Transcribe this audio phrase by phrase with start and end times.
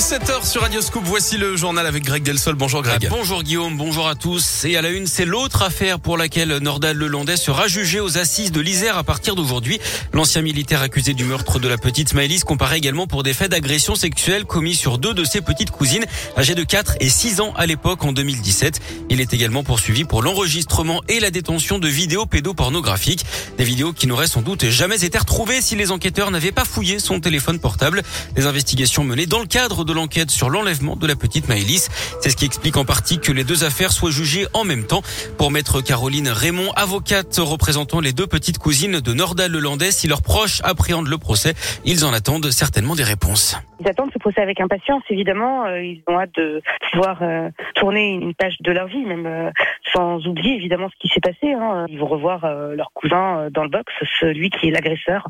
[0.00, 1.02] est 7h sur Radio Scoop.
[1.04, 2.54] Voici le journal avec Greg Delsol.
[2.54, 3.06] Bonjour Greg.
[3.06, 4.64] Ah, bonjour Guillaume, bonjour à tous.
[4.64, 8.50] Et à la une, c'est l'autre affaire pour laquelle Nordal Lelandais sera jugé aux assises
[8.50, 9.78] de l'Isère à partir d'aujourd'hui.
[10.14, 13.94] L'ancien militaire accusé du meurtre de la petite Maëlys comparaît également pour des faits d'agression
[13.94, 16.06] sexuelle commis sur deux de ses petites cousines,
[16.38, 18.80] âgées de 4 et 6 ans à l'époque en 2017.
[19.10, 23.26] Il est également poursuivi pour l'enregistrement et la détention de vidéos pédopornographiques.
[23.58, 27.00] Des vidéos qui n'auraient sans doute jamais été retrouvées si les enquêteurs n'avaient pas fouillé
[27.00, 28.02] son téléphone portable.
[28.36, 31.88] Les investigations menées dans le cadre de l'enquête sur l'enlèvement de la petite Maëlys.
[32.22, 35.02] C'est ce qui explique en partie que les deux affaires soient jugées en même temps.
[35.38, 40.22] Pour maître Caroline Raymond, avocate représentant les deux petites cousines de Nordal Lelandais, si leurs
[40.22, 43.56] proches appréhendent le procès, ils en attendent certainement des réponses.
[43.80, 45.64] Ils attendent ce procès avec impatience, évidemment.
[45.64, 46.60] Euh, ils ont hâte de
[46.92, 49.50] pouvoir euh, tourner une page de leur vie, même euh,
[49.92, 51.52] sans oublier évidemment ce qui s'est passé.
[51.52, 51.86] Hein.
[51.88, 55.26] Ils vont revoir leur cousin dans le box, celui qui est l'agresseur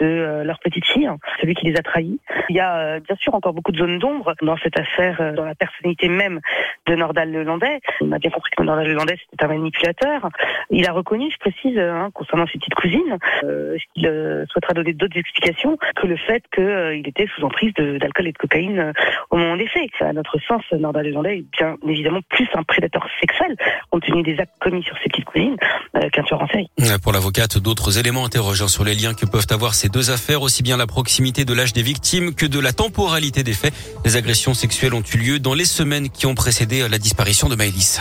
[0.00, 1.08] de leur petite fille,
[1.40, 2.18] celui qui les a trahis.
[2.48, 5.54] Il y a bien sûr encore beaucoup de zones d'ombre dans cette affaire, dans la
[5.54, 6.40] personnalité même
[6.86, 7.80] de Nordal Lelandais.
[8.00, 10.28] On a bien compris que Nordal Lelandais c'était un manipulateur.
[10.70, 15.18] Il a reconnu, je précise, hein, concernant ses petites cousines, euh, qu'il souhaitera donner d'autres
[15.18, 18.92] explications que le fait qu'il était sous emprise de d'alcool et de cocaïne euh,
[19.30, 19.90] au moment des faits.
[20.00, 23.56] À notre sens, Nordal Lelandais est bien évidemment plus un prédateur sexuel,
[23.90, 25.56] compte tenu des actes commis sur ses petites cousines,
[25.96, 26.68] euh, qu'un tueur série.
[27.02, 30.62] Pour l'avocate, d'autres éléments interrogeants sur les liens que peuvent avoir ces deux affaires, aussi
[30.62, 33.74] bien la proximité de l'âge des victimes que de la temporalité des faits.
[34.04, 37.56] Les agressions sexuelles ont eu lieu dans les semaines qui ont précédé la disparition de
[37.56, 38.00] Maëlys.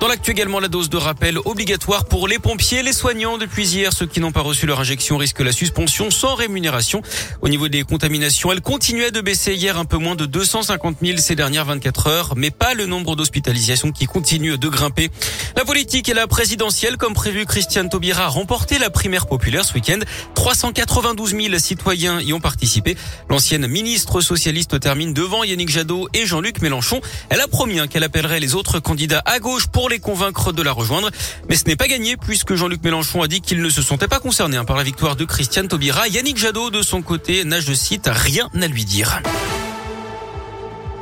[0.00, 3.38] Dans l'actu également, la dose de rappel obligatoire pour les pompiers, les soignants.
[3.38, 7.00] Depuis hier, ceux qui n'ont pas reçu leur injection risquent la suspension sans rémunération.
[7.40, 11.18] Au niveau des contaminations, elles continuaient de baisser hier un peu moins de 250 000
[11.18, 15.10] ces dernières 24 heures, mais pas le nombre d'hospitalisations qui continue de grimper.
[15.56, 19.72] La politique et la présidentielle, comme prévu, Christiane Taubira a remporté la primaire populaire ce
[19.74, 20.00] week-end.
[20.34, 22.96] 392 000 citoyens y ont participé.
[23.30, 27.00] L'ancienne ministre socialiste termine devant Yannick Jadot et Jean-Luc Mélenchon.
[27.30, 30.62] Elle a promis hein, qu'elle appellerait les autres candidats à gauche pour les convaincre de
[30.62, 31.10] la rejoindre.
[31.48, 34.20] Mais ce n'est pas gagné puisque Jean-Luc Mélenchon a dit qu'il ne se sentait pas
[34.20, 36.08] concerné hein, par la victoire de Christiane Taubira.
[36.08, 39.20] Yannick Jadot, de son côté, n'a, je cite, rien à lui dire.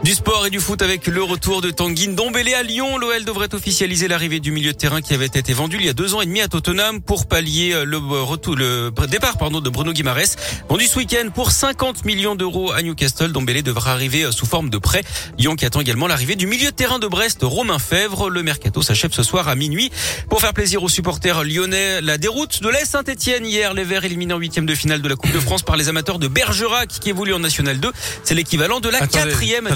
[0.04, 2.98] Du sport et du foot avec le retour de Tanguy Ndombele à Lyon.
[2.98, 5.92] L'OL devrait officialiser l'arrivée du milieu de terrain qui avait été vendu il y a
[5.92, 9.70] deux ans et demi à Tottenham pour pallier euh, le retour, le départ, pardon, de
[9.70, 10.34] Bruno Guimares.
[10.68, 13.28] Vendu ce week-end pour 50 millions d'euros à Newcastle.
[13.28, 15.02] Ndombele devra arriver euh, sous forme de prêt.
[15.38, 18.28] Lyon qui attend également l'arrivée du milieu de terrain de Brest, Romain Fèvre.
[18.28, 19.92] Le mercato s'achève ce soir à minuit.
[20.28, 23.72] Pour faire plaisir aux supporters lyonnais, la déroute de l'Est Saint-Etienne hier.
[23.72, 26.18] Les Verts éliminés en huitième de finale de la Coupe de France par les amateurs
[26.18, 27.92] de Bergerac qui évolue en National 2.
[28.24, 29.68] C'est l'équivalent de la quatrième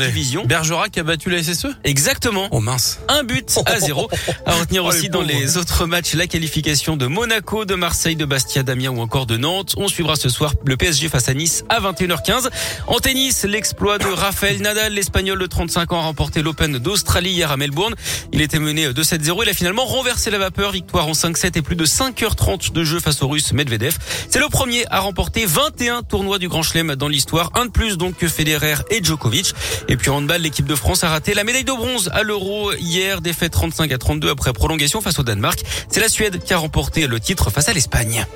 [0.47, 2.49] Bergerac a battu la SSE Exactement.
[2.51, 3.01] Oh mince.
[3.09, 4.09] Un but à zéro.
[4.47, 8.25] À retenir oh, aussi dans les autres matchs la qualification de Monaco, de Marseille, de
[8.25, 9.75] Bastia, d'Amiens ou encore de Nantes.
[9.77, 12.49] On suivra ce soir le PSG face à Nice à 21h15.
[12.87, 17.51] En tennis, l'exploit de Rafael Nadal, l'Espagnol de 35 ans, a remporté l'Open d'Australie hier
[17.53, 17.95] à Melbourne.
[18.33, 19.43] Il était mené 2-7-0.
[19.43, 20.73] Il a finalement renversé la vapeur.
[20.73, 23.99] Victoire en 5-7 et plus de 5h30 de jeu face au Russe Medvedev.
[24.31, 27.51] C'est le premier à remporter 21 tournois du Grand Chelem dans l'histoire.
[27.55, 29.53] Un de plus donc que Federer et Djokovic.
[29.89, 33.53] Et handball, l'équipe de France a raté la médaille de bronze à l'Euro hier, défaite
[33.53, 35.63] 35 à 32 après prolongation face au Danemark.
[35.89, 38.27] C'est la Suède qui a remporté le titre face à l'Espagne.